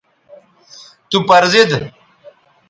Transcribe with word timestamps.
تو 1.09 1.17
پر 1.27 1.43
زید 1.53 1.71